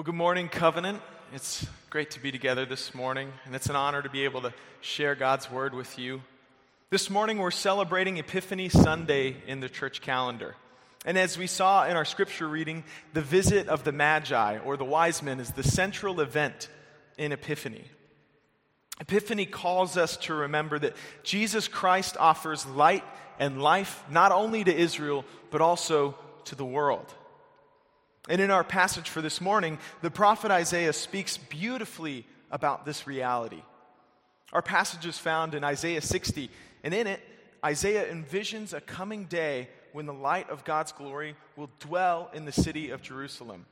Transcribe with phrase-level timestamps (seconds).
[0.00, 1.02] Well, good morning, Covenant.
[1.34, 4.54] It's great to be together this morning, and it's an honor to be able to
[4.80, 6.22] share God's word with you.
[6.88, 10.56] This morning, we're celebrating Epiphany Sunday in the church calendar.
[11.04, 14.86] And as we saw in our scripture reading, the visit of the Magi, or the
[14.86, 16.70] wise men, is the central event
[17.18, 17.84] in Epiphany.
[19.02, 23.04] Epiphany calls us to remember that Jesus Christ offers light
[23.38, 27.14] and life not only to Israel, but also to the world.
[28.28, 33.62] And in our passage for this morning, the prophet Isaiah speaks beautifully about this reality.
[34.52, 36.50] Our passage is found in Isaiah 60,
[36.82, 37.20] and in it,
[37.64, 42.52] Isaiah envisions a coming day when the light of God's glory will dwell in the
[42.52, 43.66] city of Jerusalem.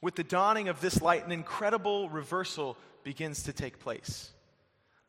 [0.00, 4.30] With the dawning of this light, an incredible reversal begins to take place.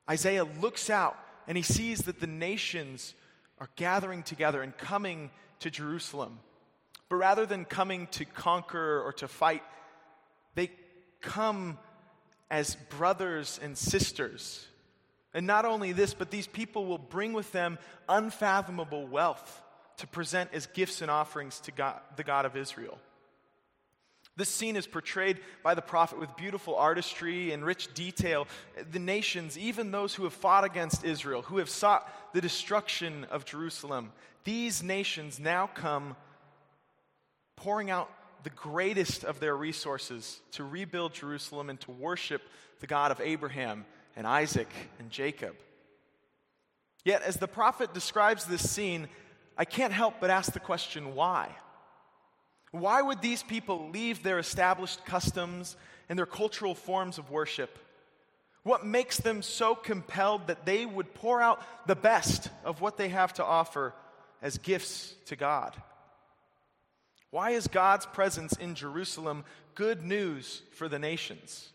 [0.09, 3.13] Isaiah looks out and he sees that the nations
[3.59, 6.39] are gathering together and coming to Jerusalem.
[7.09, 9.63] But rather than coming to conquer or to fight,
[10.55, 10.71] they
[11.21, 11.77] come
[12.49, 14.67] as brothers and sisters.
[15.33, 19.61] And not only this, but these people will bring with them unfathomable wealth
[19.97, 22.97] to present as gifts and offerings to God, the God of Israel.
[24.37, 28.47] This scene is portrayed by the prophet with beautiful artistry and rich detail.
[28.91, 33.45] The nations, even those who have fought against Israel, who have sought the destruction of
[33.45, 34.11] Jerusalem,
[34.43, 36.17] these nations now come
[37.55, 38.09] pouring out
[38.43, 42.41] the greatest of their resources to rebuild Jerusalem and to worship
[42.79, 45.55] the God of Abraham and Isaac and Jacob.
[47.03, 49.07] Yet, as the prophet describes this scene,
[49.57, 51.49] I can't help but ask the question why?
[52.71, 55.77] Why would these people leave their established customs
[56.09, 57.79] and their cultural forms of worship?
[58.63, 63.09] What makes them so compelled that they would pour out the best of what they
[63.09, 63.93] have to offer
[64.41, 65.75] as gifts to God?
[67.35, 71.67] Why is God's presence in Jerusalem good news for the nations?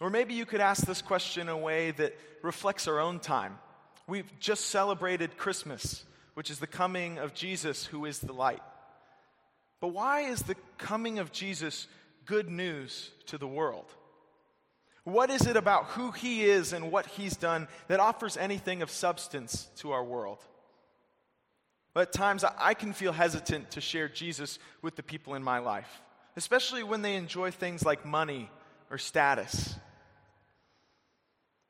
[0.00, 3.58] Or maybe you could ask this question in a way that reflects our own time.
[4.06, 6.04] We've just celebrated Christmas,
[6.34, 8.62] which is the coming of Jesus, who is the light.
[9.80, 11.88] But why is the coming of Jesus
[12.24, 13.92] good news to the world?
[15.02, 18.92] What is it about who he is and what he's done that offers anything of
[18.92, 20.38] substance to our world?
[21.94, 25.58] But at times I can feel hesitant to share Jesus with the people in my
[25.58, 26.02] life,
[26.36, 28.50] especially when they enjoy things like money
[28.90, 29.74] or status.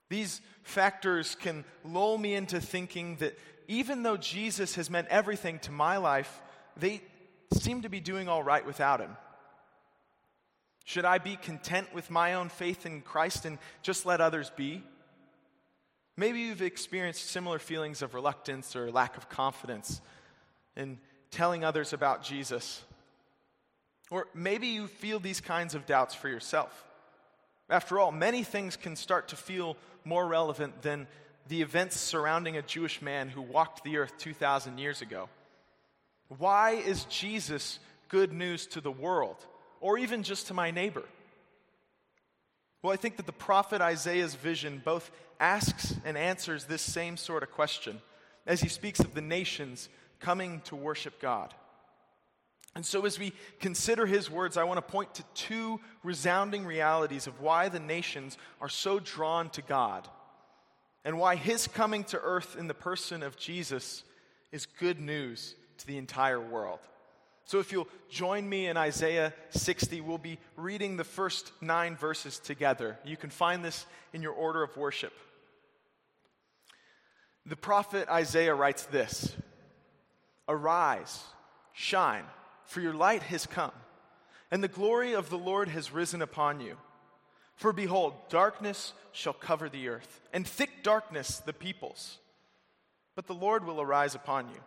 [0.08, 5.72] These factors can lull me into thinking that even though Jesus has meant everything to
[5.72, 6.40] my life,
[6.76, 7.00] they
[7.54, 9.16] seem to be doing all right without him.
[10.84, 14.82] Should I be content with my own faith in Christ and just let others be?
[16.22, 20.00] Maybe you've experienced similar feelings of reluctance or lack of confidence
[20.76, 21.00] in
[21.32, 22.80] telling others about Jesus.
[24.08, 26.84] Or maybe you feel these kinds of doubts for yourself.
[27.68, 31.08] After all, many things can start to feel more relevant than
[31.48, 35.28] the events surrounding a Jewish man who walked the earth 2,000 years ago.
[36.38, 39.44] Why is Jesus good news to the world,
[39.80, 41.02] or even just to my neighbor?
[42.80, 45.10] Well, I think that the prophet Isaiah's vision both
[45.42, 48.00] asks and answers this same sort of question
[48.46, 49.88] as he speaks of the nations
[50.20, 51.52] coming to worship God.
[52.74, 57.26] And so, as we consider his words, I want to point to two resounding realities
[57.26, 60.08] of why the nations are so drawn to God
[61.04, 64.04] and why his coming to earth in the person of Jesus
[64.52, 66.78] is good news to the entire world.
[67.44, 72.38] So, if you'll join me in Isaiah 60, we'll be reading the first nine verses
[72.38, 72.96] together.
[73.04, 75.12] You can find this in your order of worship.
[77.46, 79.34] The prophet Isaiah writes this
[80.48, 81.22] Arise,
[81.72, 82.24] shine,
[82.66, 83.72] for your light has come,
[84.50, 86.76] and the glory of the Lord has risen upon you.
[87.56, 92.18] For behold, darkness shall cover the earth, and thick darkness the peoples.
[93.14, 94.60] But the Lord will arise upon you,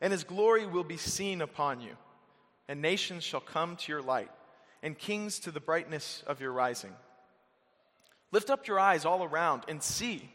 [0.00, 1.96] and his glory will be seen upon you,
[2.68, 4.30] and nations shall come to your light,
[4.82, 6.92] and kings to the brightness of your rising.
[8.30, 10.30] Lift up your eyes all around and see.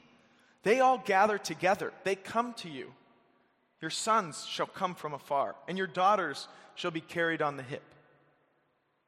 [0.63, 2.91] They all gather together, they come to you.
[3.81, 7.83] Your sons shall come from afar, and your daughters shall be carried on the hip.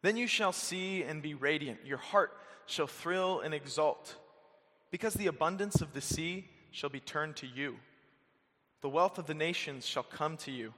[0.01, 1.79] Then you shall see and be radiant.
[1.85, 2.31] Your heart
[2.65, 4.15] shall thrill and exult,
[4.91, 7.77] because the abundance of the sea shall be turned to you.
[8.81, 10.73] The wealth of the nations shall come to you.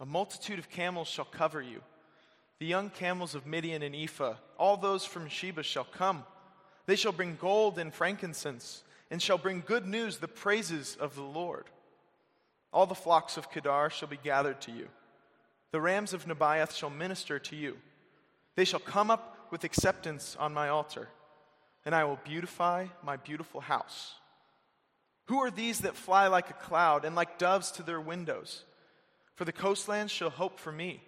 [0.00, 1.80] A multitude of camels shall cover you.
[2.58, 6.24] The young camels of Midian and Ephah, all those from Sheba shall come.
[6.86, 8.82] They shall bring gold and frankincense,
[9.14, 11.66] and shall bring good news, the praises of the Lord.
[12.72, 14.88] All the flocks of Kedar shall be gathered to you.
[15.70, 17.76] The rams of Nebaioth shall minister to you.
[18.56, 21.10] They shall come up with acceptance on my altar,
[21.84, 24.14] and I will beautify my beautiful house.
[25.26, 28.64] Who are these that fly like a cloud and like doves to their windows?
[29.36, 31.00] For the coastlands shall hope for me,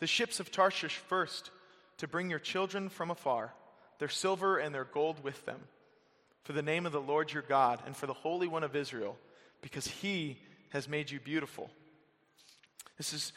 [0.00, 1.52] the ships of Tarshish first,
[1.98, 3.54] to bring your children from afar,
[4.00, 5.60] their silver and their gold with them,
[6.44, 9.16] for the name of the Lord your God and for the Holy One of Israel,
[9.60, 10.38] because he
[10.70, 11.70] has made you beautiful.
[12.96, 13.32] This is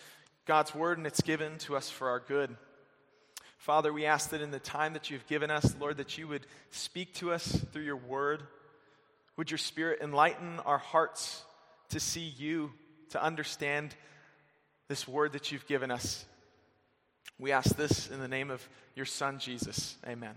[0.45, 2.55] God's word, and it's given to us for our good.
[3.57, 6.45] Father, we ask that in the time that you've given us, Lord, that you would
[6.69, 8.43] speak to us through your word.
[9.37, 11.43] Would your spirit enlighten our hearts
[11.89, 12.71] to see you,
[13.09, 13.95] to understand
[14.87, 16.25] this word that you've given us?
[17.39, 19.97] We ask this in the name of your Son, Jesus.
[20.07, 20.35] Amen.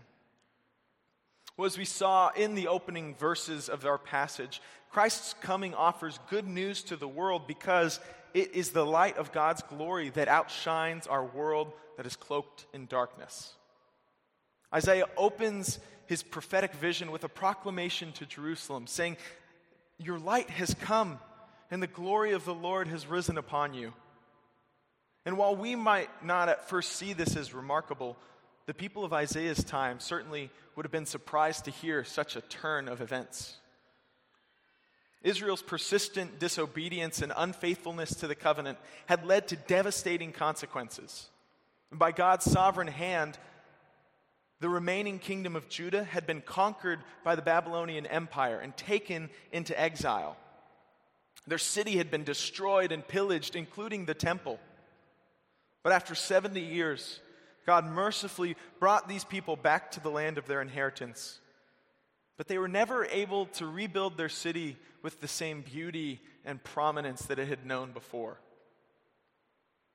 [1.59, 4.63] Well, as we saw in the opening verses of our passage,
[4.93, 7.99] Christ's coming offers good news to the world because
[8.33, 12.87] it is the light of God's glory that outshines our world that is cloaked in
[12.87, 13.55] darkness.
[14.73, 19.17] Isaiah opens his prophetic vision with a proclamation to Jerusalem saying,
[19.99, 21.19] Your light has come,
[21.73, 23.93] and the glory of the Lord has risen upon you.
[25.27, 28.17] And while we might not at first see this as remarkable,
[28.69, 32.87] the people of Isaiah's time certainly would have been surprised to hear such a turn
[32.87, 33.57] of events.
[35.23, 38.77] Israel's persistent disobedience and unfaithfulness to the covenant
[39.07, 41.31] had led to devastating consequences.
[41.91, 43.39] And by God's sovereign hand,
[44.61, 49.81] the remaining kingdom of Judah had been conquered by the Babylonian Empire and taken into
[49.81, 50.37] exile.
[51.47, 54.61] Their city had been destroyed and pillaged, including the temple.
[55.83, 57.21] But after 70 years,
[57.69, 61.39] God mercifully brought these people back to the land of their inheritance.
[62.39, 67.27] But they were never able to rebuild their city with the same beauty and prominence
[67.27, 68.41] that it had known before.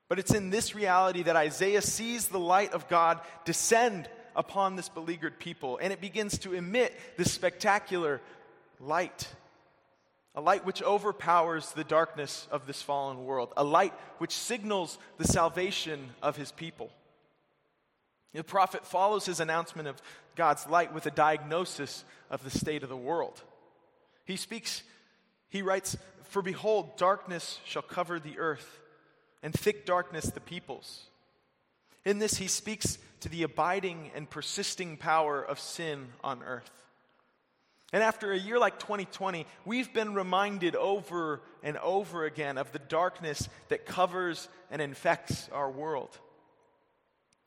[0.08, 4.88] But it's in this reality that Isaiah sees the light of God descend upon this
[4.88, 8.20] beleaguered people, and it begins to emit this spectacular
[8.78, 9.26] light.
[10.36, 15.26] A light which overpowers the darkness of this fallen world, a light which signals the
[15.26, 16.92] salvation of his people.
[18.34, 20.02] The prophet follows his announcement of
[20.34, 23.40] God's light with a diagnosis of the state of the world.
[24.24, 24.82] He speaks,
[25.48, 28.80] he writes, For behold, darkness shall cover the earth,
[29.42, 31.06] and thick darkness the peoples.
[32.04, 36.70] In this, he speaks to the abiding and persisting power of sin on earth.
[37.92, 42.80] And after a year like 2020, we've been reminded over and over again of the
[42.80, 46.18] darkness that covers and infects our world.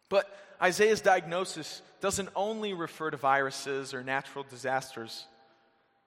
[0.09, 0.30] But
[0.62, 5.25] Isaiah's diagnosis doesn't only refer to viruses or natural disasters.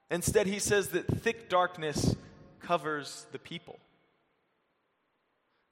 [0.09, 2.15] Instead, he says that thick darkness
[2.59, 3.79] covers the people.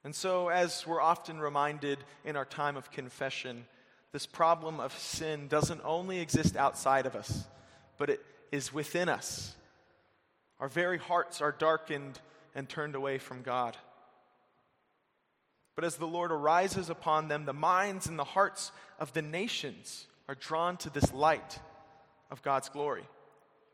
[0.02, 3.66] And so, as we're often reminded in our time of confession,
[4.12, 7.44] this problem of sin doesn't only exist outside of us,
[7.98, 9.54] but it is within us.
[10.58, 12.18] Our very hearts are darkened
[12.54, 13.76] and turned away from God.
[15.76, 20.06] But as the Lord arises upon them, the minds and the hearts of the nations
[20.28, 21.58] are drawn to this light
[22.30, 23.04] of God's glory.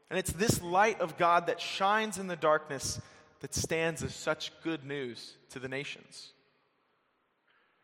[0.09, 3.01] And it's this light of God that shines in the darkness
[3.41, 6.33] that stands as such good news to the nations.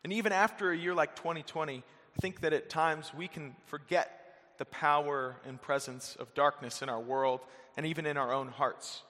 [0.03, 4.19] And even after a year like 2020, I think that at times we can forget
[4.57, 7.41] the power and presence of darkness in our world
[7.75, 9.01] and even in our own hearts.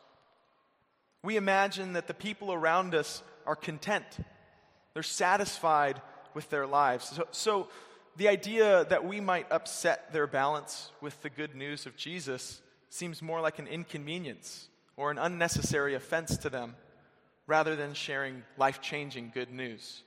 [1.22, 4.06] We imagine that the people around us are content,
[4.94, 6.02] they're satisfied
[6.34, 7.10] with their lives.
[7.10, 7.68] So, so,
[8.16, 13.24] the idea that we might upset their balance with the good news of Jesus seems
[13.24, 16.76] more like an inconvenience or an unnecessary offense to them
[17.48, 20.04] rather than sharing life changing good news.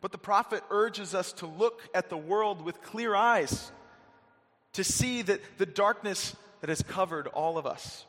[0.00, 3.70] But the prophet urges us to look at the world with clear eyes,
[4.72, 8.04] to see that the darkness that has covered all of us.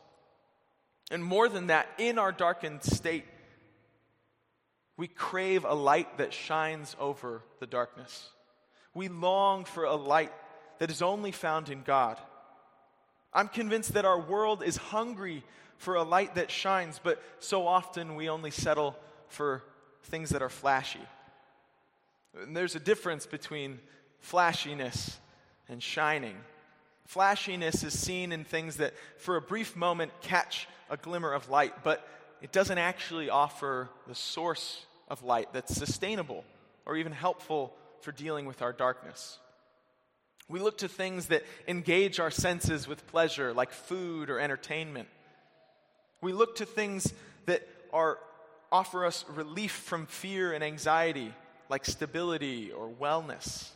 [1.10, 3.24] And more than that, in our darkened state,
[4.98, 8.30] we crave a light that shines over the darkness.
[8.94, 10.34] We long for a light
[10.80, 12.20] that is only found in God.
[13.32, 15.44] I'm convinced that our world is hungry
[15.77, 18.96] for a light that shines, but so often we only settle
[19.30, 19.63] for
[20.06, 21.01] things that are flashy.
[22.42, 23.80] And there's a difference between
[24.20, 25.20] flashiness
[25.70, 26.38] and shining.
[27.06, 31.84] Flashiness is seen in things that, for a brief moment, catch a glimmer of light,
[31.84, 32.08] but
[32.42, 36.43] it doesn't actually offer the source of light that's sustainable
[36.85, 39.39] or even helpful for dealing with our darkness.
[40.49, 45.09] We look to things that engage our senses with pleasure, like food or entertainment.
[46.21, 47.13] We look to things
[47.45, 48.17] that are,
[48.71, 51.33] offer us relief from fear and anxiety,
[51.69, 53.69] like stability or wellness.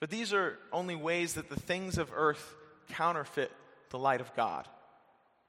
[0.00, 2.54] But these are only ways that the things of earth
[2.88, 3.52] counterfeit
[3.90, 4.66] the light of God.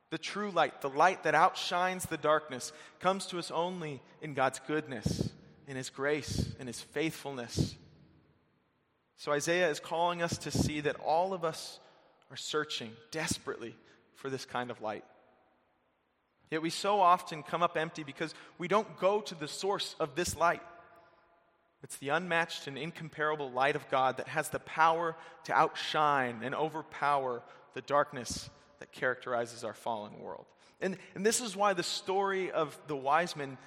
[0.10, 4.62] The true light, the light that outshines the darkness, comes to us only in God's
[4.66, 5.30] goodness,
[5.68, 7.76] in His grace, in His faithfulness.
[9.18, 11.80] So Isaiah is calling us to see that all of us
[12.32, 13.76] are searching desperately
[14.16, 15.04] for this kind of light.
[16.50, 20.16] Yet we so often come up empty because we don't go to the source of
[20.16, 20.62] this light.
[21.84, 26.56] It's the unmatched and incomparable light of God that has the power to outshine and
[26.56, 27.42] overpower
[27.74, 28.50] the darkness
[28.80, 30.46] that characterizes our fallen world.
[30.82, 33.58] And, and this is why the story of the wise men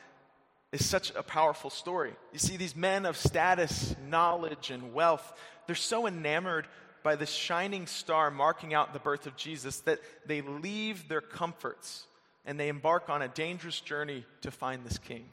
[0.72, 2.12] is such a powerful story.
[2.32, 5.32] You see, these men of status, knowledge, and wealth,
[5.66, 6.68] they're so enamored
[7.02, 12.06] by this shining star marking out the birth of Jesus that they leave their comforts
[12.44, 15.24] and they embark on a dangerous journey to find this king.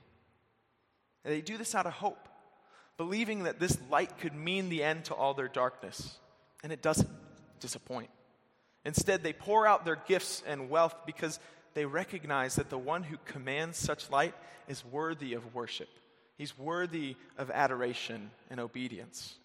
[1.24, 2.28] And they do this out of hope,
[2.98, 6.18] believing that this light could mean the end to all their darkness.
[6.64, 7.10] And it doesn't
[7.60, 8.10] disappoint.
[8.88, 11.42] Instead, they pour out their gifts and wealth because
[11.74, 14.34] they recognize that the one who commands such light
[14.70, 15.90] is worthy of worship.
[16.38, 19.36] He's worthy of adoration and obedience.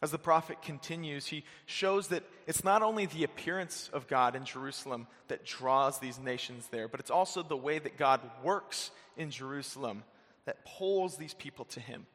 [0.00, 4.44] As the prophet continues, he shows that it's not only the appearance of God in
[4.44, 9.32] Jerusalem that draws these nations there, but it's also the way that God works in
[9.32, 10.04] Jerusalem
[10.44, 12.06] that pulls these people to him.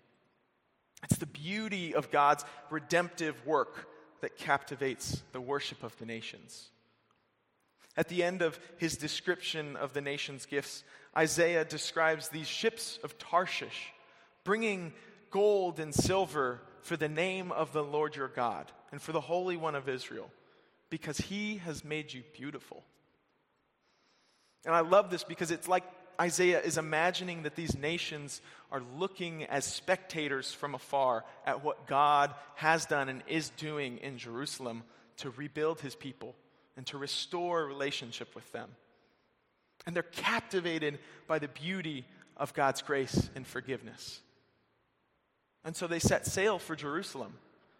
[1.03, 3.89] It's the beauty of God's redemptive work
[4.23, 6.69] that captivates the worship of the nations.
[7.97, 13.17] At the end of his description of the nation's gifts, Isaiah describes these ships of
[13.17, 13.91] Tarshish
[14.45, 14.93] bringing
[15.29, 19.57] gold and silver for the name of the Lord your God and for the Holy
[19.57, 20.31] One of Israel,
[20.89, 22.81] because he has made you beautiful.
[24.65, 25.83] And I love this because it's like
[26.19, 28.41] Isaiah is imagining that these nations
[28.71, 34.17] are looking as spectators from afar at what God has done and is doing in
[34.17, 34.83] Jerusalem
[35.17, 36.35] to rebuild his people
[36.75, 38.69] and to restore relationship with them.
[39.85, 42.05] And they're captivated by the beauty
[42.37, 44.21] of God's grace and forgiveness.
[45.63, 47.33] And so they set sail for Jerusalem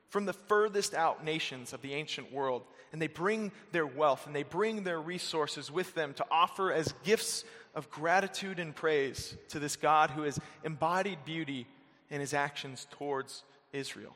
[0.10, 2.64] from the furthest out nations of the ancient world.
[2.92, 6.94] And they bring their wealth and they bring their resources with them to offer as
[7.04, 7.44] gifts
[7.74, 11.68] of gratitude and praise to this God who has embodied beauty
[12.10, 14.16] in his actions towards Israel.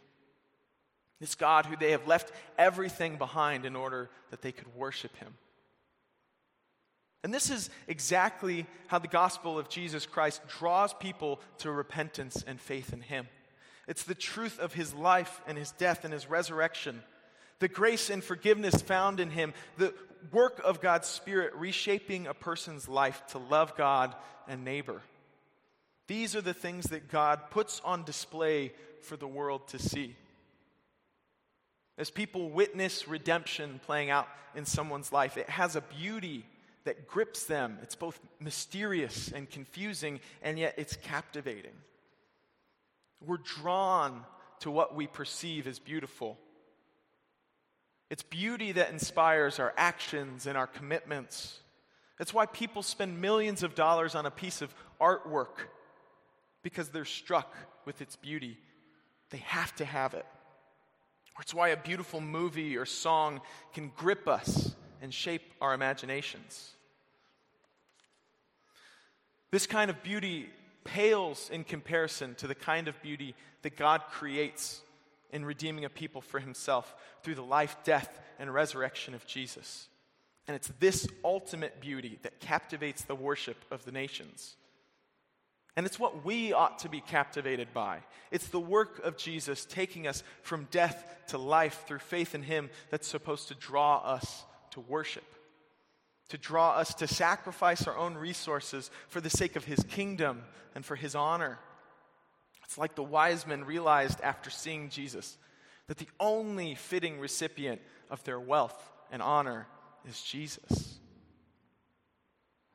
[1.19, 5.33] This God who they have left everything behind in order that they could worship him.
[7.23, 12.61] And this is exactly how the gospel of Jesus Christ draws people to repentance and
[12.61, 13.27] faith in him.
[13.87, 17.01] It's the truth of his life and his death and his resurrection,
[17.59, 19.93] the grace and forgiveness found in him, the
[20.31, 24.15] work of God's Spirit reshaping a person's life to love God
[24.47, 25.01] and neighbor.
[26.07, 28.71] These are the things that God puts on display
[29.01, 30.15] for the world to see.
[31.97, 36.45] As people witness redemption playing out in someone's life, it has a beauty
[36.85, 37.79] that grips them.
[37.81, 41.73] It's both mysterious and confusing, and yet it's captivating.
[43.25, 44.23] We're drawn
[44.59, 46.37] to what we perceive as beautiful.
[48.09, 51.59] It's beauty that inspires our actions and our commitments.
[52.17, 55.67] That's why people spend millions of dollars on a piece of artwork
[56.63, 57.53] because they're struck
[57.85, 58.57] with its beauty.
[59.29, 60.25] They have to have it.
[61.35, 63.41] Or It's why a beautiful movie or song
[63.73, 66.71] can grip us and shape our imaginations.
[69.51, 70.49] This kind of beauty
[70.83, 74.81] pales in comparison to the kind of beauty that God creates
[75.31, 79.87] in redeeming a people for himself through the life, death, and resurrection of Jesus.
[80.47, 84.55] And it's this ultimate beauty that captivates the worship of the nations.
[85.75, 87.99] And it's what we ought to be captivated by.
[88.31, 92.71] It's the work of Jesus taking us from death to life through faith in Him
[92.89, 95.23] that's supposed to draw us to worship,
[96.29, 100.43] to draw us to sacrifice our own resources for the sake of His kingdom
[100.73, 101.59] and for His honor.
[102.67, 105.37] It's like the wise men realized after seeing Jesus
[105.87, 108.77] that the only fitting recipient of their wealth
[109.09, 109.67] and honor
[110.05, 110.99] is Jesus.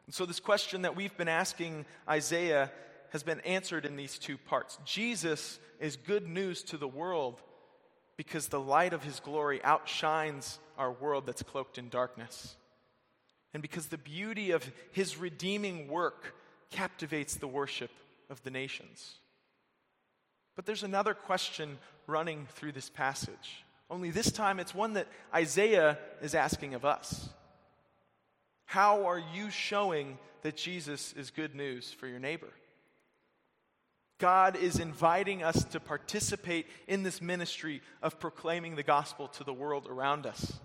[0.07, 2.73] And so, this question that we've been asking Isaiah
[3.11, 4.79] has been answered in these two parts.
[4.87, 7.43] Jesus is good news to the world
[8.17, 12.57] because the light of his glory outshines our world that's cloaked in darkness.
[13.53, 16.35] And because the beauty of his redeeming work
[16.71, 17.91] captivates the worship
[18.31, 19.19] of the nations.
[20.55, 23.65] But there's another question running through this passage.
[23.91, 27.29] Only this time it's one that Isaiah is asking of us.
[28.65, 32.49] How are you showing that Jesus is good news for your neighbor?
[34.19, 39.53] God is inviting us to participate in this ministry of proclaiming the gospel to the
[39.53, 40.61] world around us.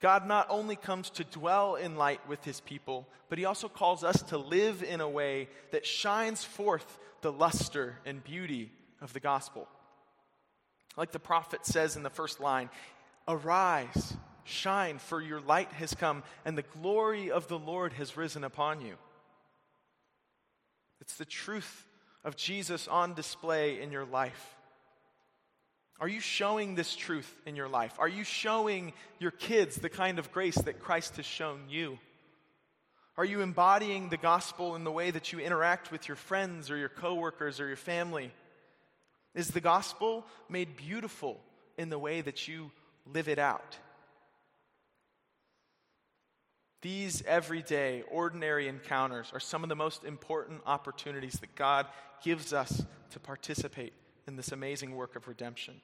[0.00, 4.04] God not only comes to dwell in light with his people, but he also calls
[4.04, 9.20] us to live in a way that shines forth the luster and beauty of the
[9.20, 9.66] gospel.
[10.96, 12.70] Like the prophet says in the first line
[13.26, 14.14] Arise,
[14.44, 18.80] shine, for your light has come, and the glory of the Lord has risen upon
[18.80, 18.94] you.
[21.00, 21.86] It's the truth
[22.24, 24.56] of Jesus on display in your life.
[26.00, 27.94] Are you showing this truth in your life?
[27.98, 31.98] Are you showing your kids the kind of grace that Christ has shown you?
[33.16, 36.76] Are you embodying the gospel in the way that you interact with your friends or
[36.76, 38.30] your coworkers or your family?
[39.34, 41.40] Is the gospel made beautiful
[41.76, 42.70] in the way that you
[43.12, 43.76] live it out?
[46.80, 51.86] These everyday, ordinary encounters are some of the most important opportunities that God
[52.22, 53.94] gives us to participate
[54.28, 55.80] in this amazing work of redemption.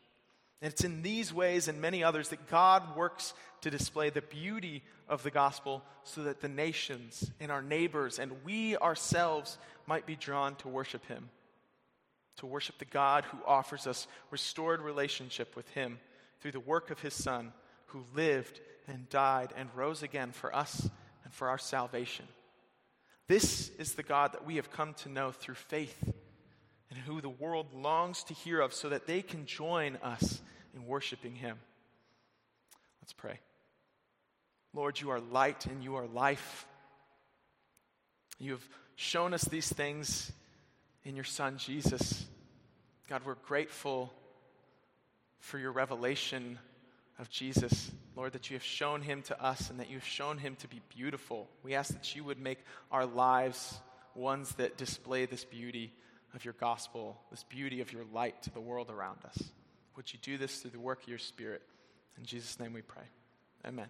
[0.64, 4.82] And it's in these ways and many others that God works to display the beauty
[5.10, 10.16] of the gospel so that the nations and our neighbors and we ourselves might be
[10.16, 11.28] drawn to worship Him,
[12.38, 15.98] to worship the God who offers us restored relationship with Him
[16.40, 17.52] through the work of His Son,
[17.88, 20.88] who lived and died and rose again for us
[21.24, 22.24] and for our salvation.
[23.28, 26.10] This is the God that we have come to know through faith
[26.88, 30.40] and who the world longs to hear of so that they can join us
[30.74, 31.58] in worshiping Him.
[33.02, 33.38] Let's pray.
[34.72, 36.66] Lord, you are light and you are life.
[38.38, 40.32] You have shown us these things
[41.04, 42.26] in your Son, Jesus.
[43.08, 44.12] God, we're grateful
[45.38, 46.58] for your revelation
[47.18, 47.90] of Jesus.
[48.16, 50.80] Lord, that you have shown him to us and that you've shown him to be
[50.88, 51.48] beautiful.
[51.62, 52.58] We ask that you would make
[52.90, 53.78] our lives
[54.14, 55.92] ones that display this beauty
[56.34, 59.50] of your gospel, this beauty of your light to the world around us.
[59.96, 61.62] Would you do this through the work of your Spirit?
[62.18, 63.04] In Jesus' name we pray.
[63.66, 63.88] Amen.